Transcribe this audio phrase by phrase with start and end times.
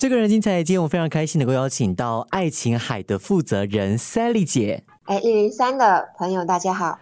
[0.00, 4.82] 这个人精彩，今天我非常开心能够邀请到爱琴海的负责人 Sally 姐。
[5.04, 6.98] 哎，一零三的朋友，大家好。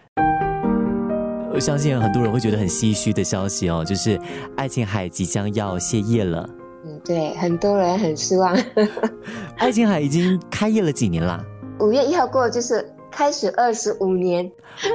[1.55, 4.21] 我相信很多人会觉得很唏嘘的消息哦，就是
[4.57, 6.45] 爱琴海即将要歇业了。
[6.85, 8.59] 嗯，对，很多人很失望。
[9.59, 11.41] 爱琴海已经开业了几年啦？
[11.79, 14.51] 五月一号过就是开始二十五年。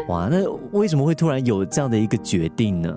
[0.10, 0.44] 哇，那
[0.74, 2.94] 为什么会突然有这样的一个决定呢？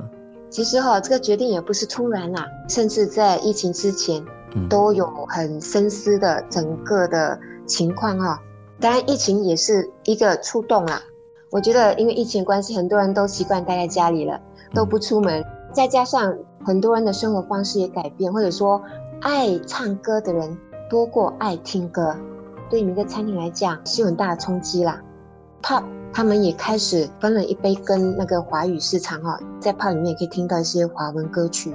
[0.50, 4.20] 其实哈，这个决定也不是突然啦，甚至在疫情之前。
[4.68, 8.40] 都有很深思的整个的情况哈，
[8.80, 11.02] 当然疫情也是一个触动啦。
[11.50, 14.40] 我觉得因为疫情关系，很多人都习惯待在家里了，
[14.74, 18.82] 都不出门，再加上很多人的生活方式也改变，或者说
[19.20, 20.58] 爱唱歌的人
[20.90, 22.14] 多过爱听歌，
[22.68, 25.00] 对每个餐厅来讲是有很大的冲击啦。
[25.62, 31.74] Pop 他们也开始分了一杯羹，那个华语市场哈，在 Pop 里面也可以听到一些华文歌曲。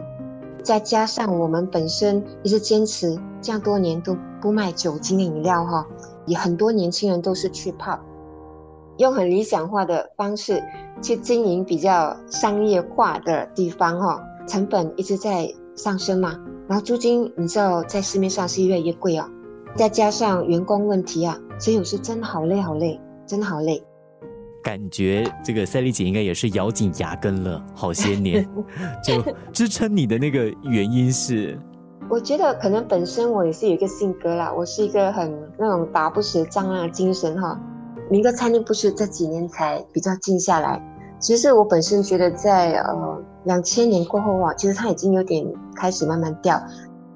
[0.64, 5.86] 再加上我们本身一直坚持这样多年都不卖酒精饮料哈，
[6.26, 7.99] 也很多年轻人都是去泡，
[8.98, 10.63] 用很理想化的方式
[11.02, 19.30] 去经营比较商业化的地方哈，成本一直在上升嘛，然后租金你知道在市面上是越来越贵啊，
[19.76, 23.84] 再加上员工问题啊，所以有时真的好累好累，真的好累。
[24.63, 28.48] 感觉这个赛丽姐应该也是咬紧牙根了好些年，
[29.04, 31.59] 就支撑你的那个原因是，
[32.09, 37.59] 我觉得可能本身我也是有一个性格啦，我是一个很那种打不死仗啊精神哈。
[38.09, 40.82] 民歌餐厅不是这几年才比较静下来，
[41.20, 45.45] 其实我本身觉得在呃两千年过后啊，其实它已经有点
[45.76, 46.62] 开始慢慢掉。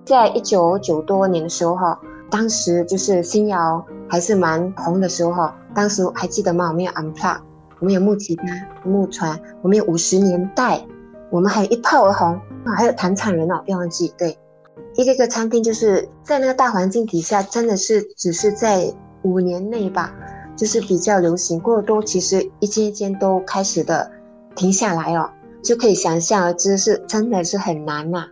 [0.06, 5.56] 在一九九多年的时候哈，当时就是新谣还是蛮红的时候哈。
[5.76, 6.70] 当时还记得吗？
[6.70, 7.40] 我们有 unplug，
[7.80, 8.46] 我们有木吉他、
[8.86, 10.84] 木船，我们有五十年代，
[11.30, 12.30] 我们还有一炮而红
[12.64, 12.74] 啊！
[12.76, 14.14] 还有弹唱人哦，不要忘记。
[14.18, 14.38] 对，
[14.96, 18.92] 一个个餐厅就是在那个大环境底下，真的是只是在
[19.24, 20.16] 五年内吧，
[20.56, 21.60] 就是比较流行。
[21.60, 24.10] 过多其实一间一间都开始的
[24.56, 25.30] 停下来哦，
[25.62, 28.28] 就可以想象而知是真的是很难呐。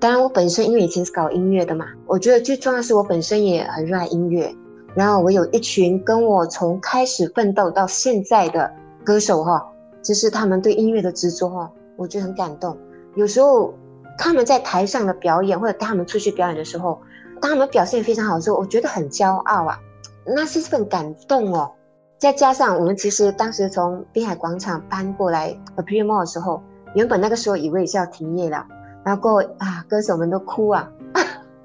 [0.00, 4.52] 当然，我本身因为以前是搞音乐的嘛，我觉得最重要是我本身也很热爱音乐。
[4.94, 8.70] 然后我有一群跟我从开始奋斗到现在的
[9.04, 9.64] 歌手哈，
[10.02, 12.76] 就是他们对音乐的执着哈，我觉得很感动。
[13.14, 13.72] 有时候
[14.18, 17.00] 他们在台上的表演，或者他们出去表演的时候，
[17.40, 19.78] 当他们表现非常好的时候，我觉得很骄傲啊，
[20.26, 21.70] 那是份感动哦。
[22.18, 26.62] 再加上我们其实当时从滨海广场搬过来 A P R E M O 的时候，
[26.94, 28.66] 原本那个时候以为是要停业了，
[29.04, 30.90] 然后过啊，歌手们都哭啊，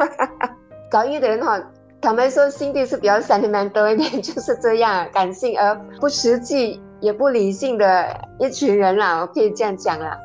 [0.90, 1.62] 搞音乐的人哈。
[2.06, 10.16] 坦白说，心地是比较 sentimental 一点， 就是这样感性而不实际也不理性的一群人啦，我可以这样讲啦。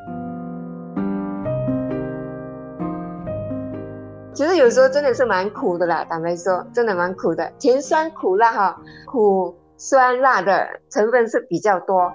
[4.35, 12.13] 其实有时候真的是蛮苦的啦，坦白说，真的蛮苦的，甜酸苦辣哈，苦酸辣的成分是比较多，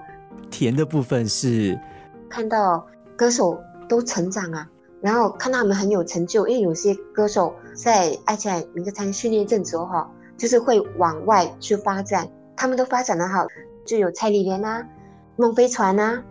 [0.48, 1.76] 甜的部分是
[2.30, 4.68] 看到歌手都成长啊。
[5.02, 12.26] 然后看到他们很有成就，因为有些歌手在爱琴海民歌餐训练一阵子后，哈，就是会往外去发展，
[12.56, 13.46] 他们都发展的好，
[13.84, 14.84] 就有蔡丽莲啊、
[15.36, 16.22] 孟飞船啊，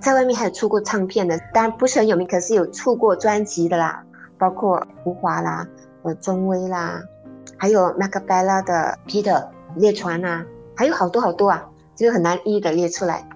[0.00, 4.02] 在外面还有出过唱片的，当然不是很有名，可是有出过专辑的啦，
[4.38, 5.68] 包括胡华啦、
[6.02, 7.00] 呃钟威啦，
[7.58, 13.28] 还有 Macabella 的 Peter 列传啊，还有好多好多啊，就是很难一一的列出来。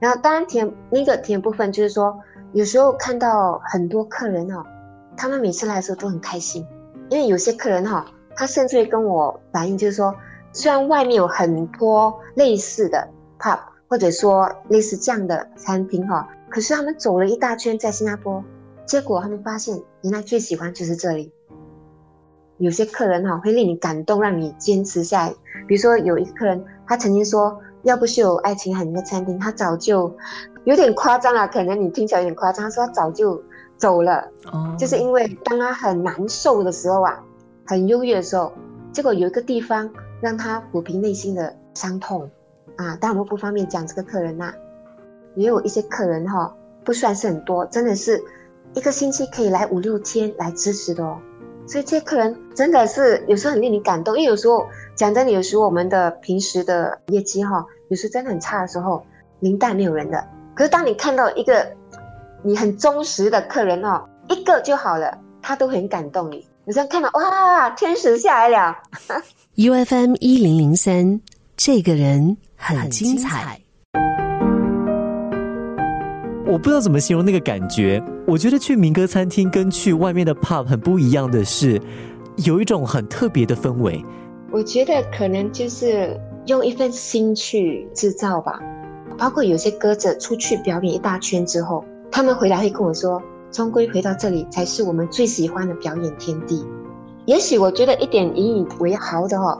[0.00, 2.18] 然后当然甜那个甜部分就是说。
[2.52, 4.64] 有时候看到很多客人哦，
[5.16, 6.66] 他们每次来的时候都很开心，
[7.10, 10.14] 因为有些客人哈，他甚至会跟我反映，就是说，
[10.52, 13.06] 虽然外面有很多类似的
[13.38, 13.58] pub
[13.88, 18.42] 或者说类似这样的餐厅哈，可是他们走了一大圈在新加坡，
[18.86, 21.32] 结果他们发现原来最喜欢就是这里。
[22.58, 25.34] 有些客人哈会令你感动，让你坚持下来。
[25.68, 30.14] 比如说有一个客人，他曾经说，要不是有爱琴海那个餐厅，他早就。
[30.64, 32.64] 有点夸张啊，可能你听起来有点夸张。
[32.64, 33.40] 他说他早就
[33.76, 37.22] 走了，哦，就是因为当他很难受的时候啊，
[37.64, 38.52] 很忧郁的时候，
[38.90, 39.88] 结果有一个地方
[40.20, 42.28] 让他抚平内心的伤痛
[42.74, 42.96] 啊。
[43.00, 44.52] 当然我不方便讲这个客人呐，
[45.36, 46.52] 也有一些客人哈，
[46.84, 48.20] 不算是很多，真的是
[48.74, 51.16] 一个星期可以来五六天来支持的哦。
[51.68, 54.66] 所以这些客人真的是有时候很令你感动，因为有时候
[54.96, 59.04] 讲真的，有时候我们的平时的业绩哈，有时真的很差的时候，
[59.40, 60.22] 零蛋没有人的。
[60.54, 61.66] 可是，当你看到一个
[62.42, 66.44] 你很忠实的客人哦，一个就好了，他都很感动你。
[66.64, 68.76] 你这样看到，哇，天使下来了。
[69.54, 71.20] U F M 一零零三，
[71.56, 73.60] 这个人很精彩。
[76.44, 78.02] 我不知道怎么形容那个感觉。
[78.26, 81.80] 我觉得去民歌餐厅跟去外面的 pub 很不一样的是，
[82.38, 84.04] 有一种很特别的氛围。
[84.50, 88.60] 我觉得可能就是用一份心去制造吧。
[89.18, 96.66] 包括有些歌者出去表演一大圈之后，他们回来会跟我说，终归回到这里才是我们最喜欢的表演天地。
[97.24, 99.56] 也许我觉得一点引以为豪的哦，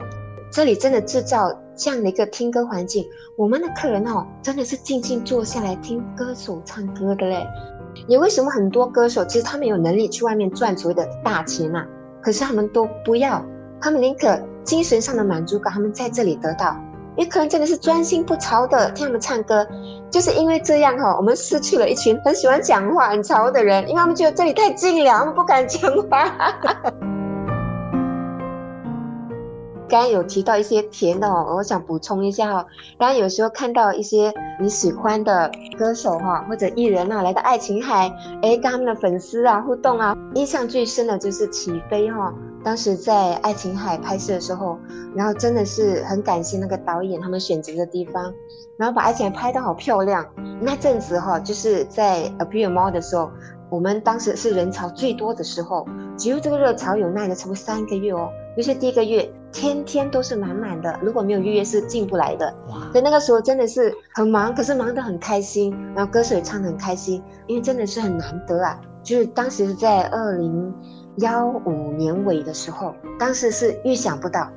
[0.51, 3.03] 这里真的制造这样的一个听歌环境，
[3.35, 7.45] 我们的客人哦真的是静静坐下来听歌手唱歌的嘞。
[8.07, 11.83] 也为什么很多歌手其实他们有能力去外面赚所谓的大钱啊，
[12.21, 13.43] 可是他们都不要，
[13.81, 16.75] 他们宁可精神上的满足感他们在这里得到，
[17.15, 19.65] 也可能真的是专心不吵的听他们唱歌，
[20.11, 26.29] 就是因为这样哈，我们失去了一群很喜欢讲话很吵的人，因为他们觉得这里太静了，他们不敢讲话。
[29.89, 32.65] 刚刚有提到一些甜的哦，我想补充一下哈。
[32.99, 35.49] 刚刚有时候看到一些你喜欢的
[35.79, 42.33] 歌手哈，或者艺人啊来到爱琴海，哎，跟他们的粉丝啊互动啊，印象最深的就是起飞哈。
[42.67, 44.77] 当时在爱琴海拍摄的时候，
[45.15, 48.33] 然后真的是很感谢那个导演他们选择的地方，
[48.75, 50.25] 然后把爱琴海拍得好漂亮。
[50.59, 53.31] 那阵子哈，就是在 a p p e a r Mall 的时候，
[53.69, 55.87] 我们当时是人潮最多的时候，
[56.17, 59.31] 只有这个热潮有耐的差不多三个月哦，尤其第一个月。
[59.51, 62.53] 天天都是满满的，如果没有预约是进不来的。
[62.69, 68.79] 哇所以那个时候真的是很忙，可是忙得很开心，然后歌手也唱得很开心，因为真的是很难得啊。
[69.01, 70.73] 就是当时在二零
[71.17, 74.49] 幺五年尾的时候，当时是预想不到。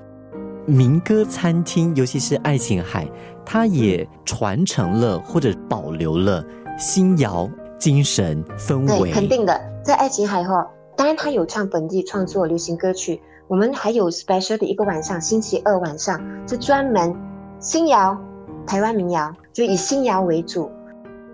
[0.67, 3.09] 民歌餐厅，尤其是爱琴海，
[3.45, 6.45] 它也传承了或者保留了
[6.79, 7.49] 新谣
[7.79, 9.11] 精神氛围。
[9.11, 13.23] 对，肯定的，在爱琴海哈，当然他有唱本地创作流行歌曲。
[13.51, 17.13] 我们还有 special 的一个晚上，星期二晚上是专门
[17.59, 18.17] 新谣、
[18.65, 20.71] 台湾民谣，就以新谣为主。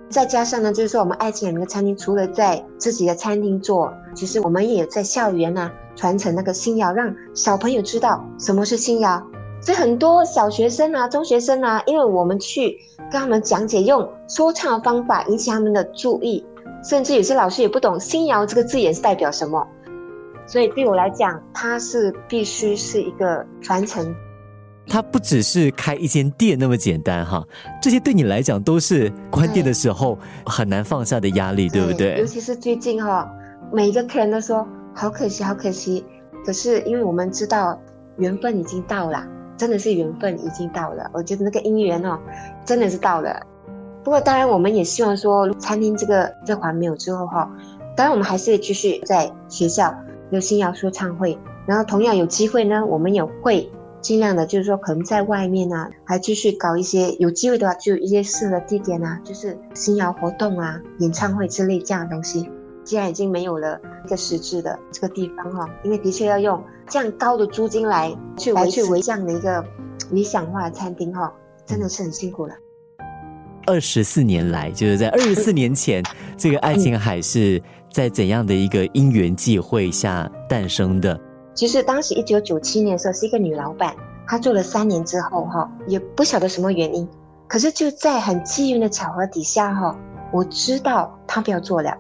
[0.09, 9.23] 再加上呢，就是说我们爱情两个餐厅，除了在自己的餐厅做，其实我们也在校园呢传承那个新谣，让小朋友知道什么是新谣。
[9.61, 12.79] 所以很多小学生啊、中学生啊，因为我们去
[13.13, 16.43] 跟他们讲解，用说唱的方法引起他们的注意，
[16.83, 19.63] 甚至有些老师也不懂新谣这个字眼是代表什么。
[20.47, 24.15] 所以对我来讲，它是必须是一个传承。
[24.89, 27.45] 它不只是开一间店那么简单哈，
[27.83, 30.17] 这些对你来讲都是关店的时候
[30.47, 32.19] 很难放下的压力，对不对？
[32.21, 33.29] 尤其是最近哈，
[33.73, 34.65] 每一个客人都说
[34.95, 36.05] 好可惜，好可惜。
[36.45, 37.77] 可是因为我们知道
[38.19, 39.27] 缘分已经到了，
[39.57, 41.11] 真的是缘分已经到了。
[41.13, 42.17] 我觉得那个姻缘哦，
[42.65, 43.45] 真的是到了。
[44.05, 47.51] 不过当然，我们也希望说，餐厅这个这环没有之后哈，
[47.97, 49.93] 当然我们还是继续在学校。
[50.31, 53.71] 有新谣说唱会，然后同样有机会呢，我们也会
[54.01, 62.51] 尽量的，就是说可能在外面啊，还继续搞一些有机会的话，就一些适合地点啊，就是新谣活动啊、演唱会之类这样的东西。
[62.85, 69.65] 既然已经没有了一个实质的这个地方哈，因为的确要用这样高的租金来去维去维这样的一个
[70.11, 71.33] 理想化的餐厅哈，
[71.65, 72.55] 真的是很辛苦了。
[73.67, 76.03] 二十四年来，就是在二十四年前，
[76.37, 77.63] 这个爱琴海是。
[77.97, 81.19] 在怎样的一个因缘际会下诞生的？
[81.55, 83.97] 其实当时一九九七年的时候，是一个女老板，
[84.27, 87.09] 她做了三年之后，哈，也不晓得什么原因，
[87.49, 89.99] 可是就在很机缘的巧合底下，哈，
[90.31, 91.97] 我知道她不要做了。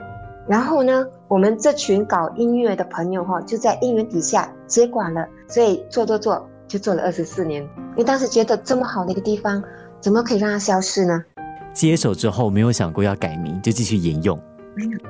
[0.47, 7.63] 然后呢，我们这群搞音乐的朋友，哈，就在因缘底下接管了，所以做做做，就做了二十四年。
[7.63, 9.65] 因为当时觉得这么好的一个地方，
[9.99, 11.25] 怎么可以让它消失呢？
[11.73, 14.39] 接手之后没有想过要改名，就继续沿用。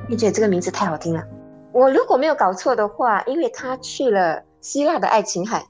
[0.08, 1.22] 并且这个名字太好听了。
[1.72, 5.62] 我如果没有搞错的话，因为他去了希腊的爱琴海，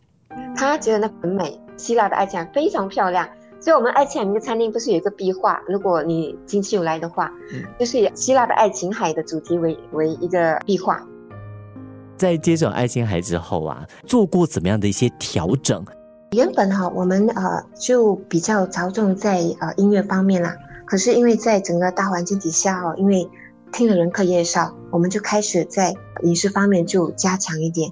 [0.56, 1.60] 他觉得那很美。
[1.76, 3.28] 希腊的爱琴海非常漂亮，
[3.60, 5.60] 所以我们爱琴海那个餐厅不是有一个壁画？
[5.66, 7.30] 如果你近期有来的话，
[7.78, 11.02] 就是以希腊的爱琴海的主题为为一个壁画。
[12.16, 15.84] 在接手爱琴海之后啊，做过怎么样的一些调整？
[16.30, 20.56] 原本哈，我们呃就比较着重在呃音乐方面啦。
[20.86, 23.28] 可是因为在整个大环境底下哦，因为
[23.72, 27.90] 听了人客介绍，我们就开始在饮食方面就加强一点。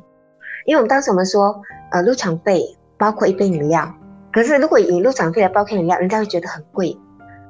[0.66, 2.64] 因为我们当时我们说，呃，入场费
[2.97, 3.95] 包括一杯饮料，
[4.33, 6.97] 可是如果以入场费来包括饮料，人家会觉得很贵，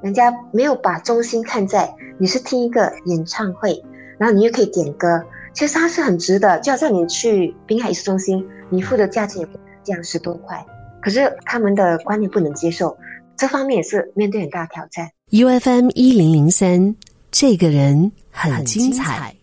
[0.01, 3.81] 人家没有把重心看在你是听一个演唱会，
[4.17, 6.59] 然后你又可以点歌，其实它是很值得。
[6.59, 9.47] 就好像你去滨海艺术中心，你付的价钱也
[9.83, 10.65] 这样十多块，
[11.01, 12.97] 可是他们的观念不能接受，
[13.37, 15.09] 这方面也是面对很大的挑战。
[15.29, 16.95] U F M 一零零三。
[17.37, 19.35] 这个人很精彩。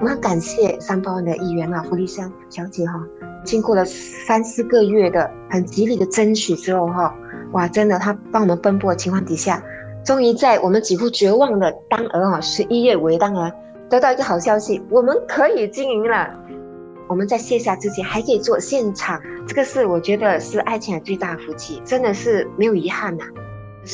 [0.00, 2.94] 我很感谢三包的议员啊，福利香小姐哈，
[3.44, 7.14] 经过了三四个月的很极力的争取之后哈，
[7.52, 9.62] 哇，真的她帮我们奔波的情况底下，
[10.04, 13.52] 终于在我们几乎绝望的当儿啊十一月尾当儿
[13.88, 16.28] 得到一个好消息，我们可以经营了。
[17.06, 23.24] 我们在卸下之前还可以做现场，这个是我觉得是爱情的最大福气，真的是没有遗憾呐。
[23.26, 23.45] 十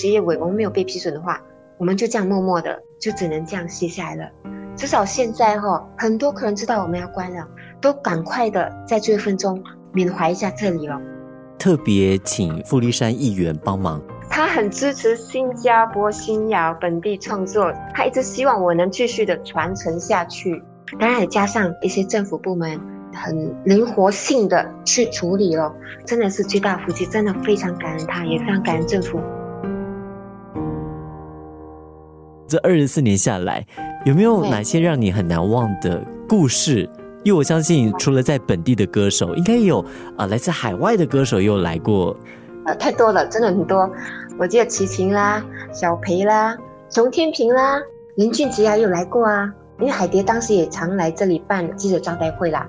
[0.03, 1.41] 一月尾我们没有被批准的话，
[1.79, 4.31] 我们就这样默默的就只能这样卸下来了。
[4.75, 7.47] 至少现在哈，很多客人知道我们要关了，
[7.81, 11.01] 都赶快的在最后一分钟缅怀一下这里了。
[11.59, 20.63] 特别请富力山议员帮忙，他很支持新加坡新谣本地创作，他一直希望我能继续的传承下去。
[20.99, 22.81] 当然也加上一些政府部门。
[23.15, 25.71] 很灵活性的去处理了，
[26.07, 29.21] 真的是最大福气，真的非常感恩他，也非常感恩政府。
[32.53, 33.67] 这二十四年下来，
[34.05, 36.87] 有没有哪些让你很难忘的故事？
[37.25, 39.83] 因为我相信，除了在本地的歌手，应该有
[40.19, 42.15] 啊，来自海外的歌手也有来过。
[42.67, 43.91] 呃，太多了，真的很多。
[44.39, 45.43] 我记得齐秦啦、
[45.73, 46.55] 小裴啦、
[46.91, 47.81] 熊天平啦、
[48.17, 49.51] 林俊杰啊，有来过啊。
[49.79, 52.69] 因为海蝶当时也常来这里办记者招待会啦。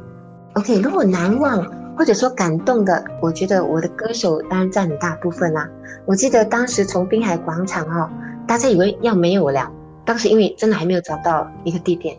[0.53, 1.61] OK，如果难忘
[1.97, 5.67] 或者说感动的，我觉得我的歌手当然占很大部分啦。
[6.05, 8.09] 我记得当时从滨海广场哦，
[8.47, 9.71] 大家以为要没有了，
[10.05, 12.17] 当时因为真的还没有找到一个地点，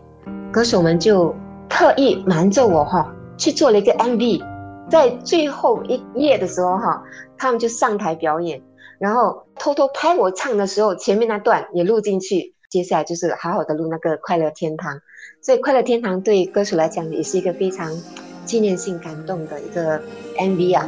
[0.51, 1.33] 歌手们就
[1.69, 4.43] 特意瞒着我哈，去做了一个 MV，
[4.89, 7.03] 在最后一页的时候哈，
[7.37, 8.61] 他们就上台表演，
[8.99, 14.99] 然后偷偷拍我唱的时候，前面那段也录进去，接下来就是好好的录那个快乐天堂。
[15.41, 17.91] 所以快乐天堂对歌手来讲也是一个非常。
[18.45, 19.99] 纪念性感动的一个
[20.37, 20.87] MV 啊。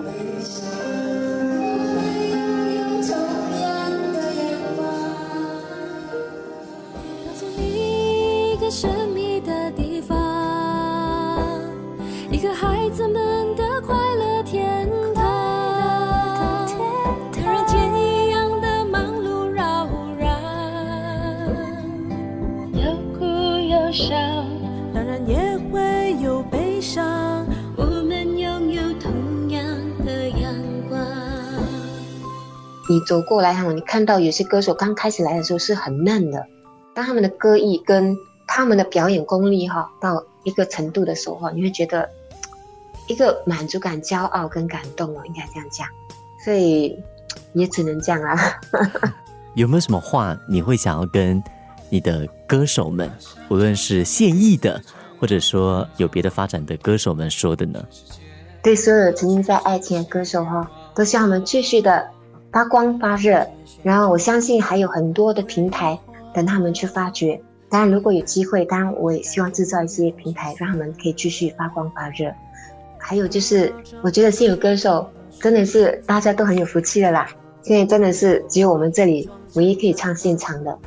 [33.07, 36.45] 走过来哈，你看到有些歌手刚开始来的时候是很嫩的，
[36.93, 38.13] 当他们的歌艺跟
[38.45, 42.07] 他们的表演功力哈到一个程度的时候哈，你会觉得
[43.07, 45.87] 一个满足感、骄傲跟感动哦，应该这样讲，
[46.43, 47.01] 所以
[47.53, 48.37] 也只能这样啊。
[49.55, 51.41] 有没有什么话你会想要跟
[51.89, 53.09] 你的歌手们，
[53.49, 54.81] 无论是现役的，
[55.17, 57.81] 或者说有别的发展的歌手们说的呢？
[58.61, 62.05] 对所有曾经在爱情的歌手哈，都希望我们继续的。
[62.51, 63.45] 发光发热，
[63.83, 65.99] 然后我相信还有很多的平台
[66.33, 67.39] 等他们去发掘。
[67.69, 72.31] 当然，如果有机会，当然我也希望制造一些平台，让他们可以继续发光发热。
[72.97, 75.09] 还有就是，我觉得现有歌手
[75.41, 77.27] 真的是大家都很有福气的啦。
[77.61, 80.77] 现在真的是只有我们这里唯一可以唱现场的。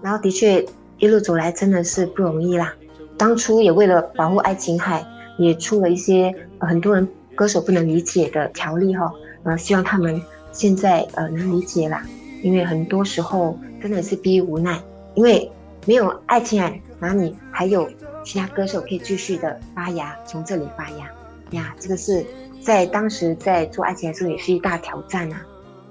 [0.00, 0.64] 然后的确
[0.98, 2.74] 一路走来真的是不容易啦。
[3.18, 5.04] 当初也为了保护爱琴海，
[5.38, 9.12] 也出了一些很多人歌手不能理解的条例哈。
[9.42, 10.20] 呃，希望他们。
[10.54, 12.02] 现在呃能理解啦，
[12.42, 14.80] 因为很多时候真的是逼无奈，
[15.14, 15.50] 因为
[15.84, 17.86] 没有爱情啊，哪里还有
[18.24, 21.10] 其他歌手可以继续的发芽，从这里发芽
[21.50, 21.74] 呀？
[21.78, 22.24] 这个是
[22.62, 25.44] 在当时在做爱情的时候也是一大挑战啊！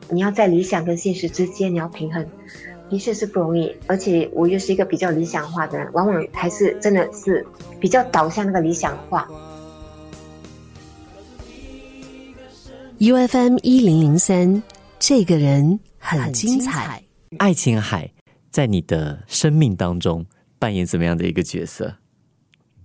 [0.10, 2.26] 你要在理想跟现实之间你要平衡，
[2.90, 3.76] 的确是不容易。
[3.86, 7.46] 而且我又是一个比较理想化的人，往往还是真的是
[7.80, 9.28] 比较导向那个理想化。
[13.06, 14.64] U F M 一零零三，
[14.98, 17.04] 这个人很精彩。
[17.38, 18.10] 爱琴海
[18.50, 20.26] 在你的生命当中
[20.58, 21.96] 扮演怎么样的一个角色？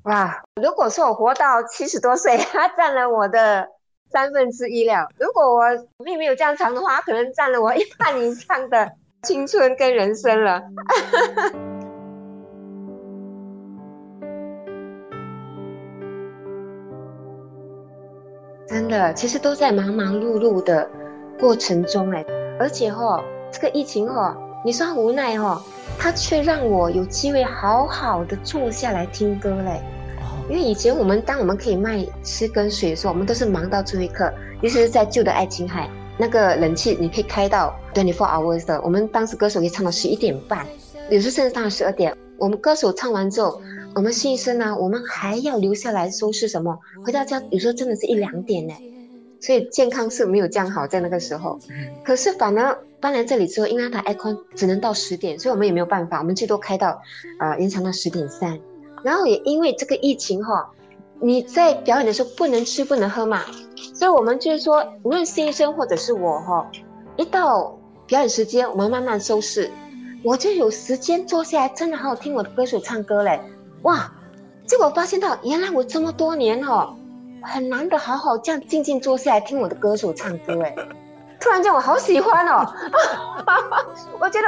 [0.02, 3.64] 哇，如果说我活到七十多岁，他占了我的
[4.10, 5.62] 三分之一了；如果我
[6.04, 8.90] 命没有这样长的话，可能占了我一半以上的
[9.22, 10.60] 青春跟人生了。
[18.88, 20.88] 真的，其实都在忙忙碌碌的
[21.38, 22.24] 过程中哎，
[22.58, 25.62] 而且哈，这个疫情哈，你说无奈哈，
[25.98, 29.82] 他却让我有机会好好的坐下来听歌嘞。
[30.48, 38.80] 因为以前我们当我们可以卖吃跟水的时候，我们都是忙到最后一刻，尤其是在旧的爱琴海，那个冷气你可以开到 twenty four hours 的。
[38.80, 40.66] 我们当时歌手可以唱到十一点半，
[41.10, 42.16] 有时甚至唱到十二点。
[42.38, 43.60] 我们歌手唱完之后。
[43.98, 46.78] 我们新生呢，我们还要留下来收拾什么？
[47.04, 48.72] 回到家有时候真的是一两点呢，
[49.40, 51.58] 所以健康是没有这样好在那个时候。
[52.04, 57.02] 可是反而搬来这里之后，因为它 aircon 只能到十点，所以我们也没有办法，我们最多开到
[57.40, 58.56] 呃延长到十点三。
[59.02, 60.70] 然后也因为这个疫情哈，
[61.20, 63.42] 你在表演的时候不能吃不能喝嘛，
[63.96, 66.70] 所以我们就是说，无论新生或者是我哈，
[67.16, 67.76] 一到
[68.06, 69.68] 表演时间，我们慢慢收拾。
[70.22, 73.40] 我就有时间坐下来，真的好好听我的歌手唱歌嘞，
[73.82, 74.10] 哇！
[74.66, 76.94] 结果发现到，原来我这么多年哦，
[77.42, 80.74] 很难得好好这样静静坐下来听我的歌手唱歌哎，
[81.40, 82.70] 突然间我好喜欢哦，
[84.20, 84.46] 我觉得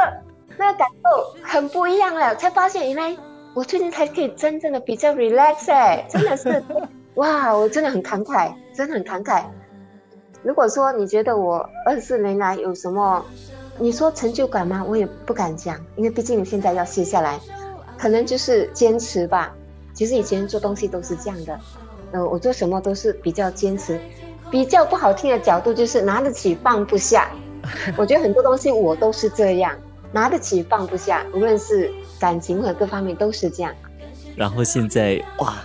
[0.58, 3.16] 那个感受很不一样了，才发现原来
[3.54, 6.62] 我最近才可以真正的比较 relax 哎，真的是，
[7.16, 9.44] 哇，我真的很感慨，真的很感慨。
[10.42, 13.24] 如果说你觉得我二十四年来有什么，
[13.78, 14.84] 你说成就感吗？
[14.86, 17.40] 我也不敢讲，因为毕竟现在要卸下来，
[18.00, 19.52] 可能就是坚持吧。
[19.92, 21.60] 其实以前做东西都是这样的，
[22.12, 24.00] 呃，我做什么都是比较坚持，
[24.50, 27.30] 比较不好听的角度就是拿得起放不下。
[27.98, 29.76] 我觉得很多东西我都是这样，
[30.12, 33.74] 拿得起放不下，无论是感情或者各方面都是这样。
[34.34, 35.56] 然后现在哇，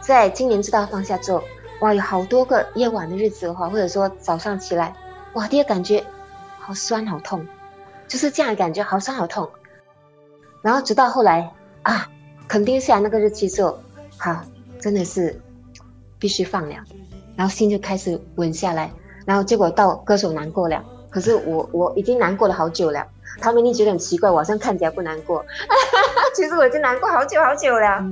[0.00, 1.40] 在今年知道放下之后，
[1.82, 4.92] 哇，有好多个夜晚的日子的话，或者说早上起来，
[5.34, 6.02] 哇，第二感觉
[6.58, 7.46] 好酸好痛，
[8.08, 9.48] 就是这样的感觉，好酸好痛。
[10.62, 11.50] 然后直到后来
[11.82, 12.08] 啊。
[12.48, 13.78] 肯定下那个日期之后，
[14.18, 14.44] 好，
[14.80, 15.40] 真的是
[16.18, 16.74] 必须放了，
[17.36, 18.90] 然后心就开始稳下来，
[19.24, 23.06] 然后结果到歌手难过了，可是我我已经难过了好久了，
[23.40, 25.46] 他们一定觉得很奇怪，我好像看起来不难过，
[26.34, 28.04] 其实我已经难过好久好久了。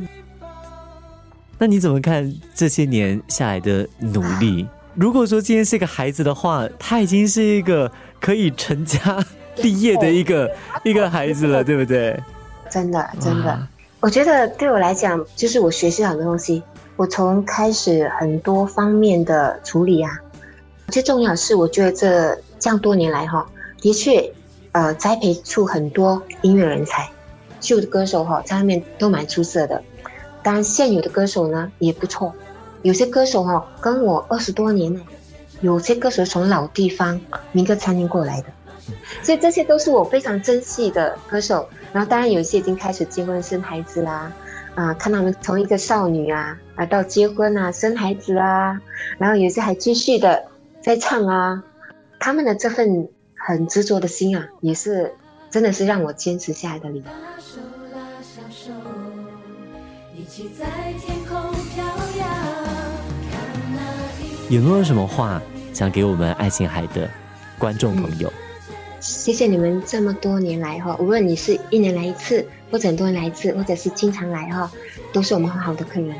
[1.58, 4.68] 那你怎么看这些年下来的努力？
[4.94, 7.90] 如果说今天是个孩子的话，他已经是一个
[8.20, 9.18] 可以成家
[9.64, 10.48] 立业的一个
[10.84, 12.16] 一个孩子了， 对不对？
[12.70, 13.58] 真的，真的。
[14.00, 16.62] 我觉得对我来讲，就是我学习很多东西。
[16.96, 20.10] 我从开始很多方面的处理啊，
[20.88, 23.46] 最重要是我觉得这这样多年来哈，
[23.80, 24.32] 的确，
[24.72, 27.08] 呃，栽培出很多音乐人才，
[27.60, 29.80] 旧的歌手哈，在外面都蛮出色的。
[30.42, 32.32] 当然，现有的歌手呢也不错，
[32.82, 35.00] 有些歌手哈跟我二十多年呢，
[35.60, 37.20] 有些歌手从老地方
[37.52, 38.48] 民歌餐厅过来的，
[39.22, 41.68] 所以这些都是我非常珍惜的歌手。
[41.92, 44.30] 然后当然有一些已经开始结婚生孩子啦，
[44.74, 48.78] 啊，看他们从一个少女啊啊到结婚啊生孩子啊，
[49.18, 50.44] 然后有些还继续的
[50.82, 51.62] 在唱啊，
[52.18, 55.10] 他们的这份很执着的心啊，也是
[55.50, 57.04] 真的是让我坚持下来的理由。
[64.50, 65.40] 有没有什么话
[65.72, 67.08] 想给我们爱琴海的
[67.58, 68.30] 观众朋友？
[69.08, 74.70] 谢谢你们这么多年来哈，无论你是一年来一次，或者很多人来一次，或者是经常来哈，
[75.14, 76.14] 都是我们很好的客人。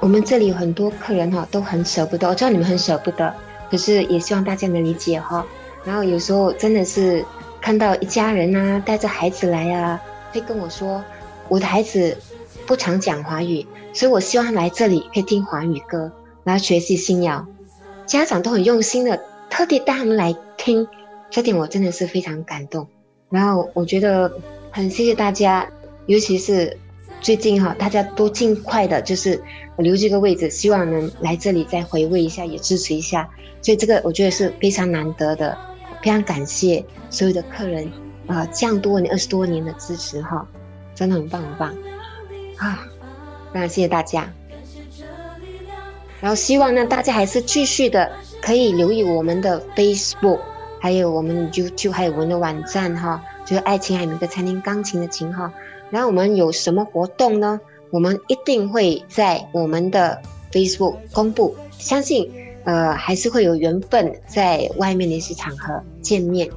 [0.00, 3.32] 我们这里有很多客人哈，都很舍不得，我知道你们很舍不得，
[3.70, 5.46] 可是也希望大家能理解哈。
[5.84, 7.24] 然后有时候真的是
[7.60, 10.00] 看到一家人呐，带着孩子来啊，
[10.32, 11.00] 会跟我说，
[11.48, 12.16] 我的孩子
[12.66, 16.10] 不常讲华语，所以我希望来这里可以听华语歌，
[16.42, 17.46] 然后学习新谣。
[18.06, 20.84] 家长都很用心的，特地带他们来听。
[21.34, 22.86] 这点我真的是非常感动，
[23.28, 24.32] 然后我觉得
[24.70, 25.68] 很谢谢大家，
[26.06, 26.78] 尤其是
[27.20, 29.42] 最近哈，大家都尽快的，就是
[29.78, 33.28] 留这个位置，希望能来这里再回味一下，也支持一下。
[33.60, 35.58] 所以这个我觉得是非常难得的，
[36.00, 37.90] 非常感谢所有的客人
[38.28, 40.46] 啊，这样多年二十多年的支持哈，
[40.94, 41.74] 真的很棒很棒
[42.58, 42.86] 啊！
[43.52, 44.32] 非常谢谢大家，
[46.20, 48.08] 然后希望呢大家还是继续的
[48.40, 50.38] 可以留意我们的 Facebook。
[50.84, 55.50] 还有我们 YouTube，还有我们的网站哈，就是爱琴海有个餐厅钢琴的琴哈。
[55.88, 57.58] 然后我们有什么活动呢？
[57.88, 60.20] 我们一定会在我们的
[60.52, 61.56] Facebook 公布。
[61.78, 62.30] 相信
[62.64, 66.50] 呃还是会有缘分在外面的一些场合见面。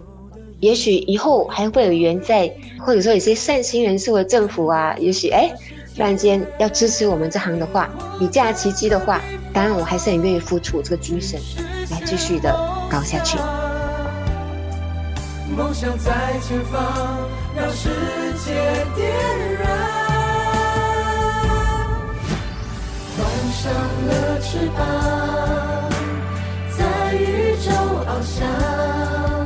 [0.59, 2.53] 也许以后还会有缘在，
[2.85, 5.49] 或者说有些善心人士或者政府啊，也许哎
[5.95, 9.21] 突然间要支持我们这行的话，有这样奇迹的话，
[9.53, 11.39] 当然我还是很愿意付出这个精神
[11.89, 12.51] 来继续的
[12.91, 13.37] 搞下去。
[15.57, 16.79] 梦想在前方，
[17.55, 17.89] 让世
[18.45, 18.53] 界
[18.95, 19.09] 点
[19.59, 19.67] 燃。
[23.17, 23.19] 换
[23.51, 23.73] 上
[24.05, 24.79] 了翅膀，
[26.77, 27.71] 在宇宙
[28.05, 29.36] 翱翔。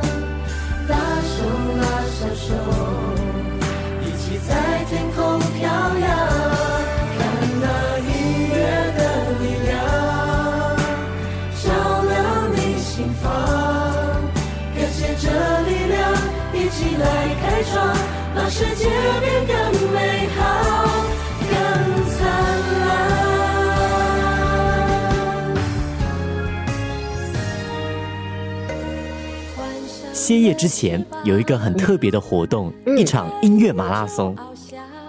[30.32, 34.34] 歇业之前有一个很特别的活动，一场音乐马拉松。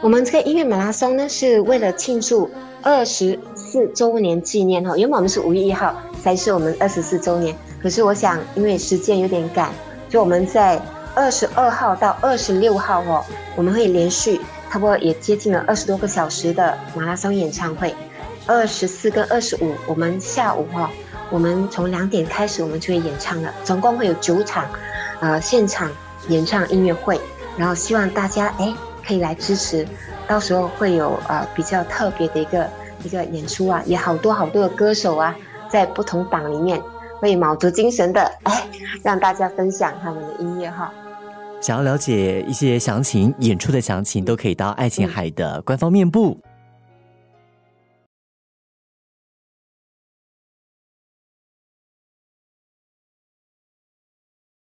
[0.00, 2.50] 我们这个音乐马拉松呢，是为了庆祝
[2.82, 4.96] 二十四周年纪念哈。
[4.96, 9.70] 原本我们是五月一号才是我们二十四周年，可是我想因为时间有点赶，
[10.08, 10.82] 就我们在。
[11.14, 13.22] 二十二号到二十六号哦，
[13.54, 17.94] 我们会连续差不多也接近了二十多个小时的马拉松演唱会。
[18.46, 20.90] 二十四跟二十五，我们下午哈，
[21.30, 24.64] 我们从两点开始，我们就会演唱了，总共会有九场，
[25.22, 25.88] 呃，现场
[26.28, 27.18] 演唱音乐会，
[27.56, 28.74] 然后希望大家哎
[29.06, 29.86] 可以来支持，
[30.26, 32.68] 到时候会有呃比较特别的一个
[33.04, 35.34] 一个演出啊，也好多好多的歌手啊，
[35.70, 36.82] 在不同档里面
[37.20, 38.64] 会卯足精神的哎，
[39.04, 40.92] 让大家分享他们的音乐哈。
[41.60, 46.36] 想要了解一些详情、演出的详情，都可以到爱琴海的官方面部。